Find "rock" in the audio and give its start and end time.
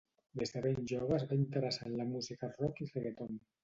2.59-2.87